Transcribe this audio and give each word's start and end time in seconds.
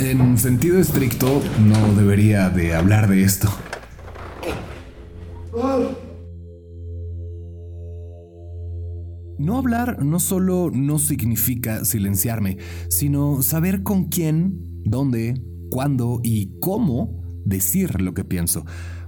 En 0.00 0.38
sentido 0.38 0.78
estricto, 0.78 1.42
no 1.66 1.92
debería 1.94 2.50
de 2.50 2.72
hablar 2.72 3.08
de 3.08 3.24
esto. 3.24 3.48
No 9.38 9.58
hablar 9.58 10.04
no 10.04 10.20
solo 10.20 10.70
no 10.72 11.00
significa 11.00 11.84
silenciarme, 11.84 12.58
sino 12.88 13.42
saber 13.42 13.82
con 13.82 14.04
quién, 14.04 14.82
dónde, 14.84 15.42
cuándo 15.70 16.20
y 16.22 16.58
cómo 16.60 17.20
decir 17.44 18.00
lo 18.00 18.14
que 18.14 18.24
pienso. 18.24 18.64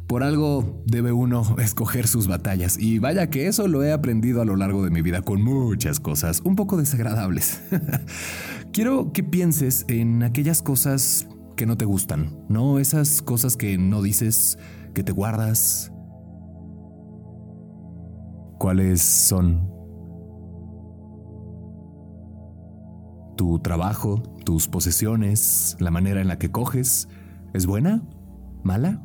Por 0.09 0.25
algo 0.25 0.83
debe 0.87 1.13
uno 1.13 1.55
escoger 1.63 2.09
sus 2.09 2.27
batallas 2.27 2.77
y 2.77 2.99
vaya 2.99 3.31
que 3.31 3.47
eso 3.47 3.69
lo 3.69 3.85
he 3.85 3.93
aprendido 3.93 4.43
a 4.43 4.45
lo 4.45 4.57
largo 4.57 4.83
de 4.83 4.91
mi 4.91 5.03
vida 5.03 5.23
con 5.23 5.41
muchas 5.41 6.01
cosas 6.01 6.43
un 6.45 6.57
poco 6.57 6.77
desagradables. 6.77 7.61
Quiero 8.73 9.13
que 9.13 9.23
pienses 9.23 9.85
en 9.89 10.23
aquellas 10.23 10.63
cosas 10.63 11.27
que 11.57 11.67
no 11.67 11.77
te 11.77 11.85
gustan, 11.85 12.45
no 12.49 12.79
esas 12.79 13.21
cosas 13.23 13.57
que 13.57 13.77
no 13.79 14.03
dices, 14.03 14.59
que 14.95 15.03
te 15.03 15.13
guardas. 15.13 15.93
¿Cuáles 18.59 19.03
son? 19.03 19.81
tu 23.41 23.59
trabajo, 23.59 24.23
tus 24.45 24.69
posesiones, 24.69 25.75
la 25.79 25.91
manera 25.91 26.21
en 26.21 26.29
la 26.29 26.39
que 26.39 26.51
coges, 26.51 27.09
¿es 27.55 27.65
buena? 27.65 28.03
¿Mala? 28.63 29.03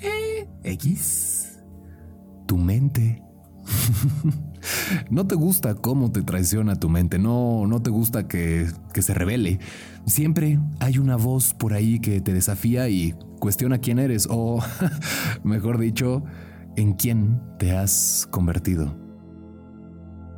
Eh, 0.00 0.48
X. 0.62 1.60
Tu 2.46 2.56
mente. 2.56 3.20
no 5.10 5.26
te 5.26 5.34
gusta 5.34 5.74
cómo 5.74 6.10
te 6.10 6.22
traiciona 6.22 6.76
tu 6.76 6.88
mente, 6.88 7.18
no, 7.18 7.66
no 7.66 7.82
te 7.82 7.90
gusta 7.90 8.26
que, 8.26 8.66
que 8.92 9.02
se 9.02 9.14
revele. 9.14 9.58
Siempre 10.06 10.58
hay 10.80 10.98
una 10.98 11.16
voz 11.16 11.54
por 11.54 11.72
ahí 11.72 12.00
que 12.00 12.20
te 12.20 12.32
desafía 12.32 12.88
y 12.88 13.14
cuestiona 13.38 13.78
quién 13.78 13.98
eres 13.98 14.26
o, 14.30 14.62
mejor 15.44 15.78
dicho, 15.78 16.24
en 16.76 16.94
quién 16.94 17.40
te 17.58 17.76
has 17.76 18.28
convertido. 18.30 19.04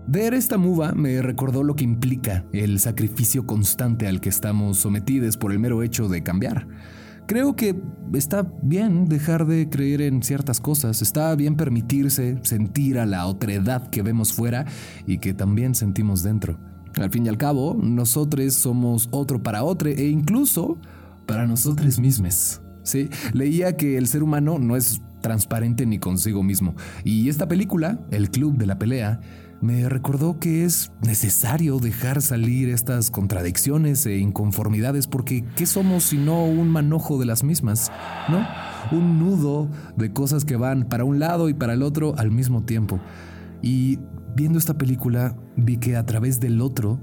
Ver 0.09 0.35
esta 0.35 0.57
muva 0.57 0.93
me 0.93 1.21
recordó 1.21 1.65
lo 1.65 1.75
que 1.75 1.83
implica 1.83 2.45
el 2.53 2.79
sacrificio 2.79 3.45
constante 3.45 4.07
al 4.07 4.21
que 4.21 4.29
estamos 4.29 4.79
sometidos 4.79 5.37
por 5.37 5.51
el 5.51 5.59
mero 5.59 5.83
hecho 5.83 6.09
de 6.09 6.23
cambiar. 6.23 6.69
Creo 7.27 7.57
que 7.57 7.75
está 8.15 8.47
bien 8.63 9.07
dejar 9.07 9.47
de 9.47 9.69
creer 9.69 10.01
en 10.01 10.23
ciertas 10.23 10.61
cosas, 10.61 11.03
está 11.03 11.35
bien 11.35 11.57
permitirse 11.57 12.39
sentir 12.43 13.01
a 13.01 13.07
la 13.07 13.27
otredad 13.27 13.89
que 13.91 14.03
vemos 14.03 14.33
fuera 14.33 14.65
y 15.07 15.19
que 15.19 15.35
también 15.35 15.75
sentimos 15.75 16.23
dentro. 16.23 16.57
Al 16.95 17.11
fin 17.11 17.27
y 17.27 17.29
al 17.29 17.37
cabo, 17.37 17.77
nosotros 17.81 18.55
somos 18.55 19.09
otro 19.11 19.43
para 19.43 19.65
otro 19.65 19.89
e 19.89 20.07
incluso 20.07 20.79
para 21.27 21.49
nosotros 21.49 21.99
mismos. 21.99 22.61
Sí, 22.85 23.11
leía 23.33 23.77
que 23.77 23.99
el 23.99 24.07
ser 24.07 24.23
humano 24.23 24.61
no 24.61 24.77
es 24.77 25.03
transparente 25.21 25.85
ni 25.85 25.99
consigo 25.99 26.45
mismo. 26.45 26.77
Y 27.03 27.29
esta 27.29 27.49
película, 27.49 27.99
El 28.13 28.31
Club 28.31 28.57
de 28.57 28.67
la 28.67 28.79
Pelea, 28.79 29.21
me 29.61 29.89
recordó 29.89 30.39
que 30.39 30.65
es 30.65 30.93
necesario 31.03 31.79
dejar 31.79 32.21
salir 32.21 32.69
estas 32.69 33.11
contradicciones 33.11 34.05
e 34.07 34.19
inconformidades 34.19 35.07
porque 35.07 35.45
¿qué 35.57 35.67
somos 35.67 36.05
sino 36.05 36.45
un 36.45 36.69
manojo 36.69 37.19
de 37.19 37.27
las 37.27 37.43
mismas? 37.43 37.91
¿No? 38.29 38.47
Un 38.97 39.19
nudo 39.19 39.69
de 39.97 40.13
cosas 40.13 40.45
que 40.45 40.57
van 40.57 40.89
para 40.89 41.05
un 41.05 41.19
lado 41.19 41.49
y 41.49 41.55
para 41.55 41.73
el 41.73 41.83
otro 41.83 42.15
al 42.19 42.31
mismo 42.31 42.65
tiempo. 42.65 43.01
Y 43.63 43.99
viendo 44.35 44.59
esta 44.59 44.75
película 44.75 45.37
vi 45.57 45.79
que 45.79 45.97
a 45.97 46.05
través 46.05 46.39
del 46.39 46.61
otro, 46.61 47.01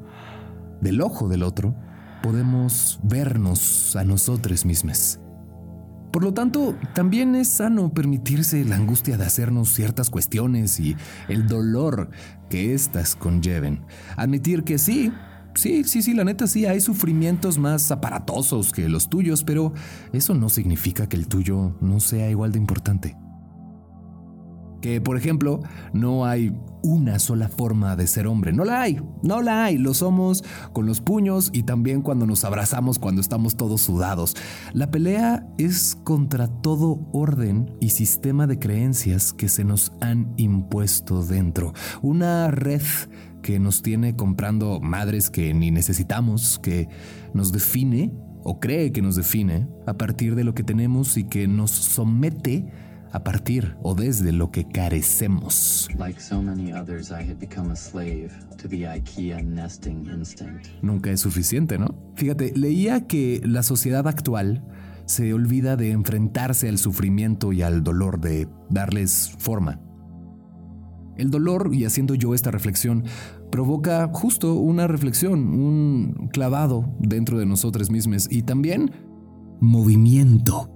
del 0.80 1.02
ojo 1.02 1.28
del 1.28 1.44
otro, 1.44 1.76
podemos 2.22 3.00
vernos 3.04 3.96
a 3.96 4.04
nosotros 4.04 4.66
mismos. 4.66 5.20
Por 6.14 6.24
lo 6.24 6.32
tanto, 6.32 6.76
también 6.94 7.34
es 7.34 7.50
sano 7.50 7.92
permitirse 7.92 8.64
la 8.66 8.76
angustia 8.76 9.18
de 9.18 9.26
hacernos 9.26 9.74
ciertas 9.74 10.12
cuestiones 10.12 10.80
y 10.80 10.96
el 11.28 11.48
dolor 11.48 12.12
que 12.52 12.76
éstas 12.76 13.16
conlleven. 13.16 13.84
Admitir 14.16 14.64
que 14.64 14.78
sí, 14.78 15.12
sí, 15.56 15.84
sí, 15.86 16.04
sí, 16.04 16.14
la 16.14 16.24
neta 16.24 16.46
sí, 16.46 16.68
hay 16.68 16.82
sufrimientos 16.82 17.58
más 17.58 17.90
aparatosos 17.90 18.72
que 18.72 18.88
los 18.90 19.10
tuyos, 19.10 19.44
pero 19.44 19.74
eso 20.12 20.36
no 20.36 20.50
significa 20.50 21.10
que 21.10 21.18
el 21.18 21.28
tuyo 21.28 21.76
no 21.82 22.00
sea 22.00 22.30
igual 22.30 22.52
de 22.52 22.60
importante. 22.60 23.18
Que, 24.84 25.00
por 25.00 25.16
ejemplo, 25.16 25.62
no 25.94 26.26
hay 26.26 26.54
una 26.82 27.18
sola 27.18 27.48
forma 27.48 27.96
de 27.96 28.06
ser 28.06 28.28
hombre. 28.28 28.52
No 28.52 28.66
la 28.66 28.82
hay, 28.82 29.00
no 29.22 29.42
la 29.42 29.64
hay. 29.64 29.78
Lo 29.78 29.94
somos 29.94 30.44
con 30.74 30.86
los 30.86 31.00
puños 31.00 31.52
y 31.54 31.64
también 31.64 32.02
cuando 32.02 32.26
nos 32.26 32.44
abrazamos, 32.44 33.00
cuando 33.00 33.22
estamos 33.22 33.56
todos 33.56 33.80
sudados. 33.80 34.36
La 34.74 34.92
pelea 34.92 35.48
es 35.58 35.98
contra 36.04 36.50
todo 36.50 37.00
orden 37.14 37.78
y 37.80 37.92
sistema 37.92 38.46
de 38.46 38.60
creencias 38.60 39.32
que 39.32 39.48
se 39.48 39.64
nos 39.64 39.94
han 40.02 40.34
impuesto 40.36 41.24
dentro. 41.24 41.72
Una 42.02 42.52
red 42.52 42.82
que 43.42 43.60
nos 43.60 43.84
tiene 43.84 44.18
comprando 44.18 44.82
madres 44.82 45.30
que 45.30 45.54
ni 45.54 45.72
necesitamos, 45.72 46.60
que 46.60 46.90
nos 47.34 47.54
define 47.54 48.12
o 48.44 48.60
cree 48.60 48.92
que 48.92 49.02
nos 49.02 49.16
define 49.16 49.70
a 49.88 49.94
partir 49.94 50.36
de 50.36 50.44
lo 50.44 50.54
que 50.54 50.64
tenemos 50.64 51.16
y 51.16 51.24
que 51.24 51.48
nos 51.48 51.72
somete 51.72 52.68
a 53.14 53.24
partir 53.24 53.78
o 53.84 53.94
desde 53.94 54.32
lo 54.32 54.52
que 54.52 54.68
carecemos. 54.68 55.88
Nunca 60.82 61.12
es 61.12 61.22
suficiente, 61.22 61.78
¿no? 61.78 61.96
Fíjate, 62.16 62.54
leía 62.56 63.08
que 63.08 63.40
la 63.46 63.62
sociedad 63.62 64.08
actual 64.08 64.66
se 65.06 65.32
olvida 65.34 65.76
de 65.76 65.92
enfrentarse 65.92 66.68
al 66.68 66.80
sufrimiento 66.80 67.54
y 67.54 67.62
al 67.62 67.84
dolor, 67.84 68.20
de 68.20 68.48
darles 68.70 69.36
forma. 69.38 69.80
El 71.16 71.30
dolor, 71.30 71.70
y 71.72 71.86
haciendo 71.86 72.16
yo 72.16 72.34
esta 72.34 72.50
reflexión, 72.50 73.04
provoca 73.52 74.10
justo 74.12 74.56
una 74.56 74.88
reflexión, 74.88 75.50
un 75.50 76.30
clavado 76.34 76.96
dentro 77.00 77.38
de 77.38 77.46
nosotros 77.46 77.92
mismos 77.92 78.28
y 78.32 78.42
también 78.42 78.92
movimiento 79.62 80.73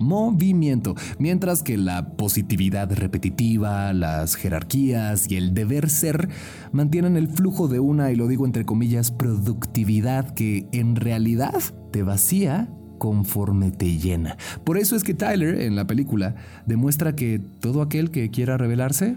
movimiento, 0.00 0.94
mientras 1.18 1.62
que 1.62 1.76
la 1.76 2.10
positividad 2.16 2.92
repetitiva, 2.92 3.92
las 3.92 4.34
jerarquías 4.34 5.30
y 5.30 5.36
el 5.36 5.54
deber 5.54 5.90
ser 5.90 6.28
mantienen 6.72 7.16
el 7.16 7.28
flujo 7.28 7.68
de 7.68 7.80
una, 7.80 8.10
y 8.10 8.16
lo 8.16 8.28
digo 8.28 8.46
entre 8.46 8.64
comillas, 8.64 9.10
productividad 9.10 10.34
que 10.34 10.68
en 10.72 10.96
realidad 10.96 11.54
te 11.92 12.02
vacía 12.02 12.68
conforme 12.98 13.70
te 13.70 13.98
llena. 13.98 14.36
Por 14.64 14.76
eso 14.76 14.96
es 14.96 15.04
que 15.04 15.14
Tyler 15.14 15.60
en 15.60 15.76
la 15.76 15.86
película 15.86 16.34
demuestra 16.66 17.14
que 17.14 17.40
todo 17.60 17.82
aquel 17.82 18.10
que 18.10 18.30
quiera 18.30 18.56
revelarse 18.56 19.16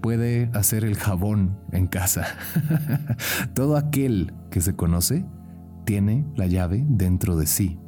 puede 0.00 0.50
hacer 0.52 0.84
el 0.84 0.96
jabón 0.96 1.58
en 1.72 1.86
casa. 1.86 2.26
todo 3.54 3.76
aquel 3.76 4.32
que 4.50 4.60
se 4.60 4.76
conoce 4.76 5.24
tiene 5.84 6.24
la 6.36 6.46
llave 6.46 6.84
dentro 6.86 7.36
de 7.36 7.46
sí. 7.46 7.78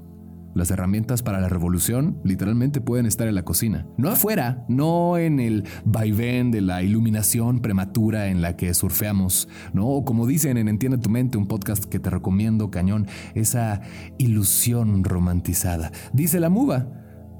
Las 0.54 0.70
herramientas 0.70 1.22
para 1.22 1.40
la 1.40 1.48
revolución 1.48 2.18
literalmente 2.24 2.80
pueden 2.80 3.06
estar 3.06 3.28
en 3.28 3.34
la 3.34 3.44
cocina. 3.44 3.86
No 3.96 4.08
afuera, 4.08 4.64
no 4.68 5.18
en 5.18 5.40
el 5.40 5.64
vaivén 5.84 6.50
de 6.50 6.60
la 6.60 6.82
iluminación 6.82 7.60
prematura 7.60 8.28
en 8.28 8.40
la 8.42 8.56
que 8.56 8.72
surfeamos, 8.74 9.48
¿no? 9.72 9.86
O 9.86 10.04
como 10.04 10.26
dicen 10.26 10.56
en 10.56 10.68
Entiende 10.68 10.98
tu 10.98 11.10
mente, 11.10 11.38
un 11.38 11.46
podcast 11.46 11.84
que 11.84 11.98
te 11.98 12.10
recomiendo, 12.10 12.70
cañón, 12.70 13.06
esa 13.34 13.80
ilusión 14.18 15.04
romantizada. 15.04 15.92
Dice 16.12 16.40
la 16.40 16.50
muba, 16.50 16.88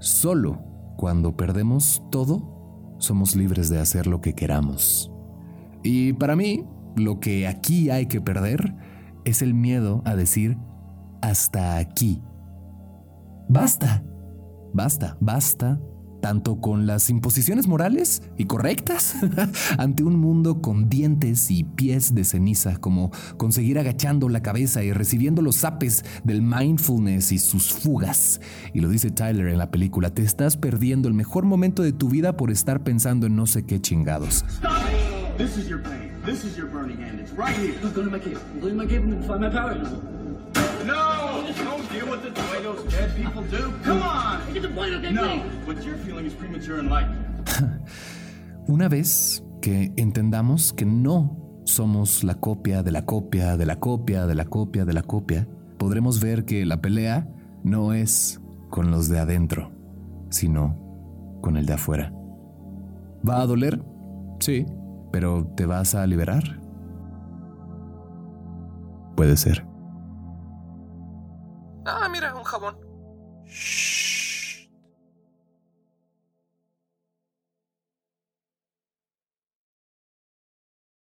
solo 0.01 0.63
cuando 0.97 1.37
perdemos 1.37 2.03
todo, 2.11 2.97
somos 2.99 3.37
libres 3.37 3.69
de 3.69 3.79
hacer 3.79 4.07
lo 4.07 4.21
que 4.21 4.35
queramos. 4.35 5.11
Y 5.83 6.13
para 6.15 6.37
mí, 6.37 6.65
lo 6.97 7.21
que 7.21 7.47
aquí 7.47 7.91
hay 7.91 8.07
que 8.07 8.21
perder 8.21 8.75
es 9.25 9.43
el 9.43 9.55
miedo 9.55 10.03
a 10.05 10.17
decir 10.17 10.59
hasta 11.21 11.79
aquí 11.79 12.23
Basta, 13.51 14.05
basta, 14.75 15.17
basta, 15.21 15.81
tanto 16.21 16.61
con 16.61 16.87
las 16.87 17.09
imposiciones 17.09 17.67
morales 17.67 18.23
y 18.37 18.45
correctas 18.45 19.15
ante 19.79 20.03
un 20.03 20.17
mundo 20.17 20.61
con 20.61 20.91
dientes 20.91 21.51
y 21.51 21.65
pies 21.65 22.15
de 22.15 22.25
ceniza, 22.25 22.77
como 22.77 23.11
conseguir 23.39 23.79
agachando 23.79 24.29
la 24.29 24.43
cabeza 24.43 24.85
y 24.85 24.93
recibiendo 24.93 25.41
los 25.41 25.57
zapes 25.57 26.05
del 26.25 26.43
mindfulness 26.43 27.33
y 27.33 27.39
sus 27.39 27.73
fugas. 27.73 28.43
Y 28.75 28.81
lo 28.81 28.91
dice 28.91 29.11
Tyler 29.11 29.49
en 29.49 29.59
la 29.59 29.71
película, 29.71 30.11
te 30.11 30.23
estás 30.23 30.59
perdiendo 30.59 31.09
el 31.09 31.15
mejor 31.15 31.47
momento 31.47 31.83
de 31.83 31.93
tu 31.93 32.11
vida 32.11 32.37
por 32.37 32.51
estar 32.51 32.85
pensando 32.85 33.27
en 33.27 33.35
no 33.35 33.47
sé 33.47 33.65
qué 33.65 33.81
chingados. 33.81 34.45
No! 34.63 35.09
Don't 42.69 42.91
deal 42.91 42.93
with 42.93 42.93
the 42.93 42.93
way 42.93 42.93
those 42.93 42.93
dead 42.93 43.17
people 43.17 43.43
do. 43.45 43.73
Come 43.83 44.03
on! 44.03 44.43
I 44.43 44.53
get 44.53 44.63
the 44.63 44.69
point, 44.69 44.95
okay, 44.95 45.11
No, 45.11 45.39
what 45.65 45.83
you're 45.85 45.97
feeling 46.05 46.27
is 46.27 46.35
premature 46.35 46.79
enlightenment. 46.81 47.49
Una 48.69 48.89
vez 48.89 49.43
que 49.63 49.93
entendamos 49.97 50.73
que 50.75 50.85
no 50.85 51.63
somos 51.65 52.25
la 52.25 52.35
copia 52.35 52.83
de 52.83 52.93
la 52.93 53.07
copia 53.07 53.57
de 53.57 53.65
la 53.65 53.77
copia 53.77 54.27
de 54.27 54.35
la 54.35 54.45
copia 54.45 54.85
de 54.85 54.93
la 54.93 55.03
copia, 55.03 55.49
podremos 55.79 56.21
ver 56.21 56.45
que 56.45 56.67
la 56.67 56.81
pelea 56.81 57.27
no 57.65 57.95
es 57.95 58.41
con 58.71 58.91
los 58.91 59.09
de 59.09 59.19
adentro, 59.19 59.71
sino 60.29 60.77
con 61.41 61.57
el 61.57 61.65
de 61.65 61.73
afuera. 61.73 62.13
¿Va 63.27 63.41
a 63.41 63.47
doler? 63.47 63.83
Sí, 64.41 64.67
pero 65.11 65.47
¿te 65.57 65.65
vas 65.65 65.95
a 65.95 66.07
liberar? 66.07 66.61
Puede 69.17 69.37
ser. 69.37 69.65
Mira, 72.19 72.35
un 72.35 72.43
jabón. 72.43 72.77
Shh. 73.47 74.08